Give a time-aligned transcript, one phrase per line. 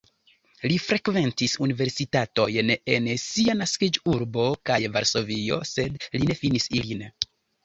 [0.69, 7.07] Li frekventis universitatojn en sia naskiĝurbo kaj Varsovio, sed li ne finis ilin.